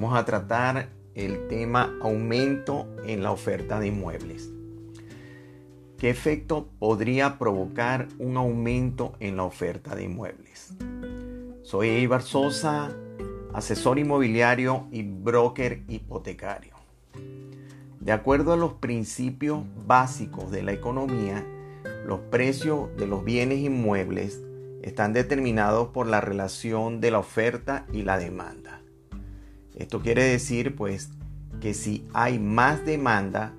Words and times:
Vamos 0.00 0.18
a 0.18 0.24
tratar 0.24 0.88
el 1.14 1.46
tema 1.46 1.94
aumento 2.00 2.86
en 3.04 3.22
la 3.22 3.32
oferta 3.32 3.78
de 3.78 3.88
inmuebles. 3.88 4.50
¿Qué 5.98 6.08
efecto 6.08 6.70
podría 6.78 7.36
provocar 7.36 8.08
un 8.18 8.38
aumento 8.38 9.12
en 9.20 9.36
la 9.36 9.42
oferta 9.42 9.94
de 9.94 10.04
inmuebles? 10.04 10.72
Soy 11.60 11.90
Eibar 11.90 12.22
Sosa, 12.22 12.96
asesor 13.52 13.98
inmobiliario 13.98 14.86
y 14.90 15.02
broker 15.02 15.82
hipotecario. 15.86 16.76
De 18.00 18.12
acuerdo 18.12 18.54
a 18.54 18.56
los 18.56 18.72
principios 18.72 19.64
básicos 19.86 20.50
de 20.50 20.62
la 20.62 20.72
economía, 20.72 21.44
los 22.06 22.20
precios 22.20 22.88
de 22.96 23.06
los 23.06 23.22
bienes 23.22 23.58
inmuebles 23.58 24.40
están 24.80 25.12
determinados 25.12 25.88
por 25.88 26.06
la 26.06 26.22
relación 26.22 27.02
de 27.02 27.10
la 27.10 27.18
oferta 27.18 27.84
y 27.92 28.04
la 28.04 28.16
demanda. 28.16 28.79
Esto 29.80 30.00
quiere 30.00 30.24
decir 30.24 30.76
pues 30.76 31.08
que 31.58 31.72
si 31.72 32.06
hay 32.12 32.38
más 32.38 32.84
demanda 32.84 33.54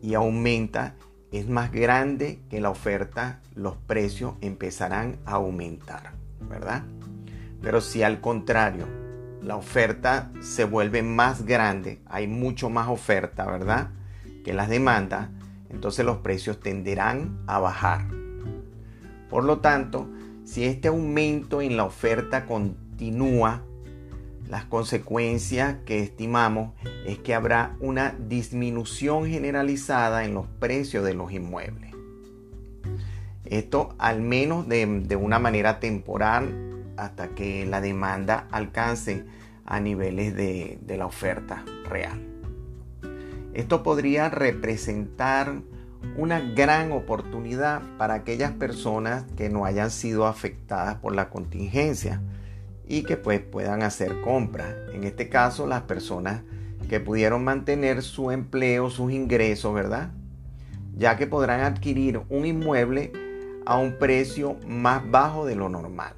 y 0.00 0.14
aumenta, 0.14 0.94
es 1.30 1.48
más 1.50 1.70
grande 1.70 2.40
que 2.48 2.62
la 2.62 2.70
oferta, 2.70 3.40
los 3.54 3.76
precios 3.76 4.34
empezarán 4.40 5.18
a 5.26 5.32
aumentar, 5.32 6.12
¿verdad? 6.48 6.84
Pero 7.60 7.82
si 7.82 8.02
al 8.02 8.22
contrario, 8.22 8.88
la 9.42 9.56
oferta 9.56 10.32
se 10.40 10.64
vuelve 10.64 11.02
más 11.02 11.44
grande, 11.44 12.00
hay 12.06 12.26
mucho 12.26 12.70
más 12.70 12.88
oferta, 12.88 13.44
¿verdad? 13.44 13.90
Que 14.44 14.54
las 14.54 14.70
demandas, 14.70 15.28
entonces 15.68 16.06
los 16.06 16.18
precios 16.18 16.58
tenderán 16.58 17.38
a 17.46 17.58
bajar. 17.58 18.06
Por 19.28 19.44
lo 19.44 19.60
tanto, 19.60 20.08
si 20.44 20.64
este 20.64 20.88
aumento 20.88 21.60
en 21.60 21.76
la 21.76 21.84
oferta 21.84 22.46
continúa, 22.46 23.62
las 24.52 24.66
consecuencias 24.66 25.76
que 25.86 26.00
estimamos 26.00 26.74
es 27.06 27.18
que 27.20 27.34
habrá 27.34 27.74
una 27.80 28.14
disminución 28.28 29.26
generalizada 29.26 30.26
en 30.26 30.34
los 30.34 30.46
precios 30.46 31.06
de 31.06 31.14
los 31.14 31.32
inmuebles. 31.32 31.94
Esto 33.46 33.94
al 33.96 34.20
menos 34.20 34.68
de, 34.68 35.16
una 35.16 35.38
manera 35.38 35.80
temporal 35.80 36.84
hasta 36.98 37.28
que 37.28 37.64
la 37.64 37.80
demanda 37.80 38.46
alcance 38.50 39.24
a 39.64 39.80
niveles 39.80 40.36
de, 40.36 40.78
de 40.82 40.98
la 40.98 41.06
oferta 41.06 41.64
real. 41.88 42.20
Esto 43.54 43.82
podría 43.82 44.28
representar 44.28 45.62
una 46.18 46.40
gran 46.40 46.92
oportunidad 46.92 47.80
para 47.96 48.12
aquellas 48.12 48.52
personas 48.52 49.24
que 49.34 49.48
no 49.48 49.64
hayan 49.64 49.90
sido 49.90 50.26
afectadas 50.26 50.96
por 50.96 51.14
la 51.14 51.30
contingencia 51.30 52.20
y 52.92 53.04
que 53.04 53.16
pues 53.16 53.40
puedan 53.40 53.82
hacer 53.82 54.20
compras. 54.20 54.74
En 54.92 55.04
este 55.04 55.30
caso, 55.30 55.66
las 55.66 55.80
personas 55.80 56.42
que 56.90 57.00
pudieron 57.00 57.42
mantener 57.42 58.02
su 58.02 58.30
empleo, 58.30 58.90
sus 58.90 59.12
ingresos, 59.12 59.72
¿verdad? 59.72 60.10
Ya 60.94 61.16
que 61.16 61.26
podrán 61.26 61.62
adquirir 61.62 62.20
un 62.28 62.44
inmueble 62.44 63.10
a 63.64 63.78
un 63.78 63.98
precio 63.98 64.58
más 64.66 65.10
bajo 65.10 65.46
de 65.46 65.56
lo 65.56 65.70
normal. 65.70 66.12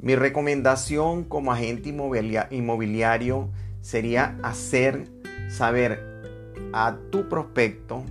Mi 0.00 0.16
recomendación 0.16 1.24
como 1.24 1.52
agente 1.52 1.94
inmobiliario 2.50 3.50
sería 3.82 4.38
hacer 4.42 5.10
saber 5.50 6.22
a 6.72 6.96
tu 7.10 7.28
prospecto 7.28 8.02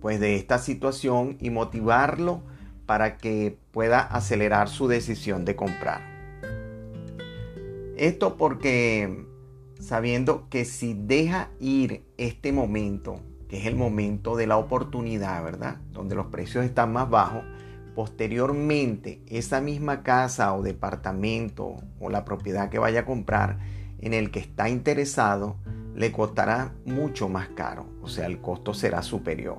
pues 0.00 0.18
de 0.18 0.34
esta 0.34 0.58
situación 0.58 1.36
y 1.38 1.50
motivarlo 1.50 2.42
para 2.86 3.18
que 3.18 3.56
pueda 3.70 4.00
acelerar 4.00 4.68
su 4.68 4.88
decisión 4.88 5.44
de 5.44 5.54
comprar. 5.54 6.07
Esto 7.98 8.36
porque 8.36 9.26
sabiendo 9.80 10.48
que 10.48 10.64
si 10.64 10.94
deja 10.94 11.50
ir 11.58 12.04
este 12.16 12.52
momento, 12.52 13.20
que 13.48 13.58
es 13.58 13.66
el 13.66 13.74
momento 13.74 14.36
de 14.36 14.46
la 14.46 14.56
oportunidad, 14.56 15.42
¿verdad? 15.42 15.78
Donde 15.90 16.14
los 16.14 16.26
precios 16.26 16.64
están 16.64 16.92
más 16.92 17.10
bajos, 17.10 17.42
posteriormente 17.96 19.20
esa 19.26 19.60
misma 19.60 20.04
casa 20.04 20.54
o 20.54 20.62
departamento 20.62 21.74
o 21.98 22.08
la 22.08 22.24
propiedad 22.24 22.70
que 22.70 22.78
vaya 22.78 23.00
a 23.00 23.04
comprar 23.04 23.58
en 23.98 24.14
el 24.14 24.30
que 24.30 24.38
está 24.38 24.68
interesado 24.68 25.56
le 25.96 26.12
costará 26.12 26.74
mucho 26.84 27.28
más 27.28 27.48
caro, 27.48 27.86
o 28.00 28.08
sea, 28.08 28.26
el 28.26 28.40
costo 28.40 28.74
será 28.74 29.02
superior 29.02 29.58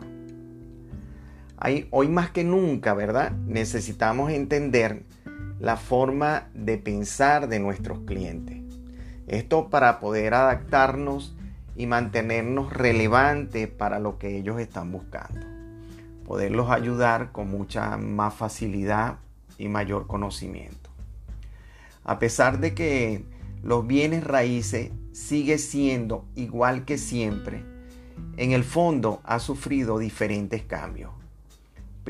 hoy 1.92 2.08
más 2.08 2.32
que 2.32 2.44
nunca, 2.44 2.94
¿verdad? 2.94 3.32
Necesitamos 3.32 4.32
entender 4.32 5.04
la 5.60 5.76
forma 5.76 6.48
de 6.54 6.78
pensar 6.78 7.50
de 7.50 7.60
nuestros 7.60 8.00
clientes. 8.00 8.64
Esto 9.28 9.70
para 9.70 10.00
poder 10.00 10.34
adaptarnos 10.34 11.36
y 11.76 11.86
mantenernos 11.86 12.74
relevantes 12.74 13.68
para 13.68 14.00
lo 14.00 14.18
que 14.18 14.38
ellos 14.38 14.60
están 14.60 14.92
buscando. 14.92 15.46
Poderlos 16.26 16.70
ayudar 16.70 17.32
con 17.32 17.50
mucha 17.50 17.98
más 17.98 18.34
facilidad 18.34 19.18
y 19.58 19.68
mayor 19.68 20.08
conocimiento. 20.08 20.90
A 22.04 22.20
pesar 22.20 22.60
de 22.60 22.74
que 22.74 23.24
los 23.62 23.86
bienes 23.86 24.24
raíces 24.24 24.92
sigue 25.12 25.58
siendo 25.58 26.26
igual 26.36 26.86
que 26.86 26.98
siempre, 26.98 27.64
en 28.38 28.52
el 28.52 28.64
fondo 28.64 29.22
ha 29.24 29.40
sufrido 29.40 30.00
diferentes 30.00 30.64
cambios 30.64 31.19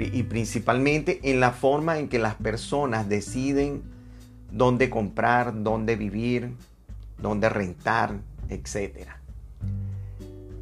y 0.01 0.23
principalmente 0.23 1.19
en 1.23 1.39
la 1.39 1.51
forma 1.51 1.99
en 1.99 2.07
que 2.07 2.19
las 2.19 2.35
personas 2.35 3.09
deciden 3.09 3.81
dónde 4.51 4.89
comprar, 4.89 5.63
dónde 5.63 5.95
vivir, 5.95 6.53
dónde 7.21 7.49
rentar, 7.49 8.19
etc. 8.49 9.09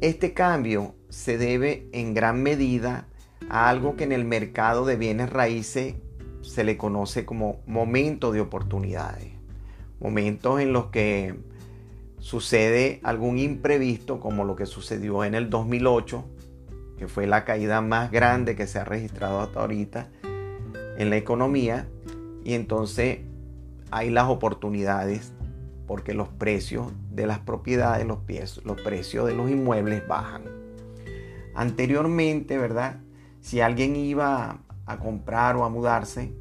Este 0.00 0.32
cambio 0.32 0.94
se 1.08 1.38
debe 1.38 1.86
en 1.92 2.14
gran 2.14 2.42
medida 2.42 3.06
a 3.48 3.68
algo 3.68 3.96
que 3.96 4.04
en 4.04 4.12
el 4.12 4.24
mercado 4.24 4.84
de 4.84 4.96
bienes 4.96 5.30
raíces 5.30 5.94
se 6.42 6.64
le 6.64 6.76
conoce 6.76 7.24
como 7.24 7.60
momento 7.66 8.32
de 8.32 8.40
oportunidades. 8.40 9.32
Momentos 10.00 10.60
en 10.60 10.72
los 10.72 10.86
que 10.86 11.34
sucede 12.18 13.00
algún 13.02 13.38
imprevisto 13.38 14.20
como 14.20 14.44
lo 14.44 14.56
que 14.56 14.66
sucedió 14.66 15.24
en 15.24 15.34
el 15.34 15.50
2008 15.50 16.24
que 16.98 17.08
fue 17.08 17.26
la 17.26 17.44
caída 17.44 17.80
más 17.80 18.10
grande 18.10 18.56
que 18.56 18.66
se 18.66 18.78
ha 18.78 18.84
registrado 18.84 19.40
hasta 19.40 19.60
ahorita 19.60 20.08
en 20.98 21.10
la 21.10 21.16
economía. 21.16 21.88
Y 22.44 22.54
entonces 22.54 23.20
hay 23.90 24.10
las 24.10 24.28
oportunidades 24.28 25.32
porque 25.86 26.12
los 26.12 26.28
precios 26.28 26.92
de 27.10 27.26
las 27.26 27.38
propiedades, 27.38 28.06
los, 28.06 28.18
los 28.64 28.80
precios 28.82 29.26
de 29.26 29.34
los 29.34 29.50
inmuebles 29.50 30.06
bajan. 30.06 30.42
Anteriormente, 31.54 32.58
¿verdad? 32.58 33.00
Si 33.40 33.60
alguien 33.60 33.96
iba 33.96 34.60
a 34.84 34.98
comprar 34.98 35.56
o 35.56 35.64
a 35.64 35.68
mudarse, 35.68 36.32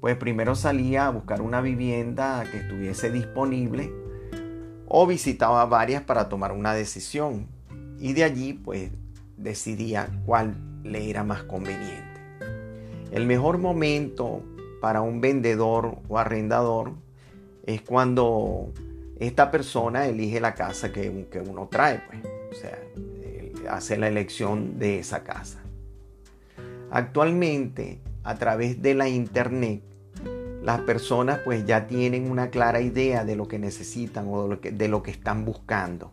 pues 0.00 0.16
primero 0.16 0.54
salía 0.54 1.06
a 1.06 1.10
buscar 1.10 1.42
una 1.42 1.60
vivienda 1.60 2.44
que 2.50 2.58
estuviese 2.58 3.10
disponible 3.10 3.92
o 4.88 5.06
visitaba 5.06 5.64
varias 5.66 6.02
para 6.02 6.28
tomar 6.28 6.52
una 6.52 6.74
decisión. 6.74 7.48
Y 7.98 8.12
de 8.12 8.24
allí, 8.24 8.52
pues 8.52 8.90
decidía 9.36 10.08
cuál 10.24 10.56
le 10.82 11.10
era 11.10 11.24
más 11.24 11.42
conveniente. 11.44 12.20
El 13.12 13.26
mejor 13.26 13.58
momento 13.58 14.42
para 14.80 15.00
un 15.00 15.20
vendedor 15.20 15.98
o 16.08 16.18
arrendador 16.18 16.92
es 17.64 17.82
cuando 17.82 18.72
esta 19.18 19.50
persona 19.50 20.06
elige 20.06 20.40
la 20.40 20.54
casa 20.54 20.92
que, 20.92 21.26
que 21.30 21.40
uno 21.40 21.68
trae, 21.70 22.02
pues. 22.08 22.20
O 22.50 22.54
sea, 22.54 22.78
hace 23.68 23.96
la 23.96 24.08
elección 24.08 24.78
de 24.78 24.98
esa 24.98 25.22
casa. 25.24 25.60
Actualmente, 26.90 27.98
a 28.22 28.36
través 28.36 28.80
de 28.82 28.94
la 28.94 29.08
internet, 29.08 29.82
las 30.62 30.80
personas 30.80 31.40
pues 31.44 31.64
ya 31.64 31.86
tienen 31.86 32.30
una 32.30 32.50
clara 32.50 32.80
idea 32.80 33.24
de 33.24 33.36
lo 33.36 33.46
que 33.46 33.58
necesitan 33.58 34.26
o 34.28 34.42
de 34.42 34.48
lo 34.48 34.60
que, 34.60 34.72
de 34.72 34.88
lo 34.88 35.02
que 35.02 35.10
están 35.10 35.44
buscando 35.44 36.12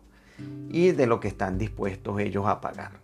y 0.70 0.92
de 0.92 1.06
lo 1.06 1.20
que 1.20 1.28
están 1.28 1.58
dispuestos 1.58 2.20
ellos 2.20 2.46
a 2.46 2.60
pagar. 2.60 3.03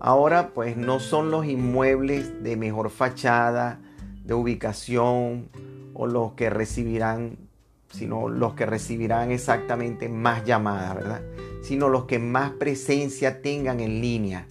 Ahora 0.00 0.54
pues 0.54 0.78
no 0.78 0.98
son 0.98 1.30
los 1.30 1.44
inmuebles 1.44 2.42
de 2.42 2.56
mejor 2.56 2.88
fachada, 2.88 3.80
de 4.24 4.32
ubicación 4.32 5.50
o 5.92 6.06
los 6.06 6.32
que 6.32 6.48
recibirán, 6.48 7.36
sino 7.90 8.30
los 8.30 8.54
que 8.54 8.64
recibirán 8.64 9.30
exactamente 9.30 10.08
más 10.08 10.44
llamadas, 10.46 10.94
¿verdad? 10.94 11.22
Sino 11.62 11.90
los 11.90 12.06
que 12.06 12.18
más 12.18 12.52
presencia 12.52 13.42
tengan 13.42 13.80
en 13.80 14.00
línea. 14.00 14.46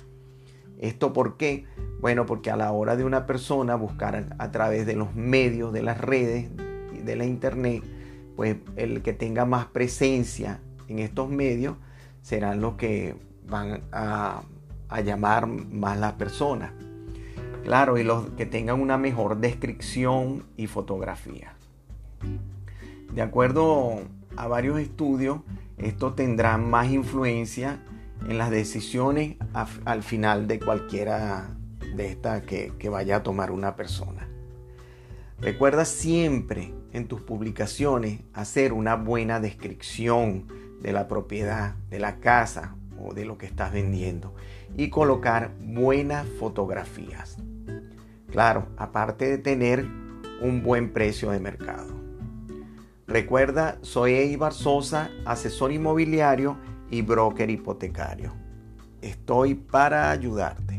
¿Esto 0.78 1.14
por 1.14 1.38
qué? 1.38 1.66
Bueno, 2.00 2.28
porque 2.28 2.52
a 2.52 2.56
la 2.56 2.72
hora 2.72 2.96
de 2.96 3.04
una 3.04 3.26
persona 3.26 3.74
buscar 3.74 4.36
a 4.38 4.52
través 4.52 4.86
de 4.86 4.96
los 4.96 5.16
medios, 5.16 5.74
de 5.74 5.82
las 5.82 6.00
redes, 6.00 6.48
de 7.04 7.16
la 7.16 7.26
internet, 7.26 7.84
pues 8.36 8.58
el 8.76 9.02
que 9.02 9.14
tenga 9.14 9.46
más 9.46 9.66
presencia 9.66 10.62
en 10.88 11.00
estos 11.00 11.28
medios 11.28 11.76
serán 12.22 12.62
los 12.62 12.76
que 12.76 13.16
van 13.48 13.82
a 13.92 14.44
a 14.90 15.02
llamar 15.02 15.48
más 15.48 15.98
las 15.98 16.14
personas. 16.14 16.72
Claro, 17.64 17.98
y 17.98 18.04
los 18.04 18.30
que 18.32 18.46
tengan 18.46 18.82
una 18.82 18.98
mejor 18.98 19.38
descripción 19.38 20.44
y 20.58 20.68
fotografía. 20.68 21.54
De 23.14 23.22
acuerdo 23.22 24.02
a 24.36 24.48
varios 24.48 24.80
estudios, 24.80 25.42
esto 25.78 26.14
tendrá 26.14 26.58
más 26.58 26.90
influencia 26.90 27.84
en 28.28 28.38
las 28.38 28.50
decisiones 28.50 29.38
al 29.86 30.04
final 30.04 30.48
de 30.48 30.60
cualquiera 30.60 31.56
de 31.96 32.08
estas 32.08 32.44
que, 32.44 32.74
que 32.78 32.90
vaya 32.90 33.18
a 33.18 33.24
tomar 33.24 33.52
una 33.52 33.76
persona. 33.76 34.28
Recuerda 35.40 35.86
siempre 35.86 36.74
en 36.92 37.08
tus 37.08 37.22
publicaciones 37.22 38.22
hacer 38.34 38.74
una 38.74 38.96
buena 38.96 39.40
descripción 39.40 40.48
de 40.82 40.92
la 40.92 41.08
propiedad, 41.08 41.76
de 41.90 42.00
la 42.00 42.20
casa 42.20 42.76
de 43.14 43.26
lo 43.26 43.38
que 43.38 43.46
estás 43.46 43.72
vendiendo 43.72 44.34
y 44.78 44.90
colocar 44.90 45.52
buenas 45.60 46.28
fotografías. 46.40 47.38
Claro, 48.32 48.68
aparte 48.78 49.26
de 49.26 49.38
tener 49.38 49.86
un 50.42 50.62
buen 50.64 50.94
precio 50.94 51.32
de 51.32 51.40
mercado. 51.40 51.94
Recuerda, 53.08 53.80
soy 53.82 54.14
Eibar 54.14 54.54
Sosa, 54.54 55.10
asesor 55.26 55.72
inmobiliario 55.72 56.58
y 56.92 57.02
broker 57.02 57.50
hipotecario. 57.50 58.34
Estoy 59.02 59.56
para 59.56 60.12
ayudarte. 60.12 60.79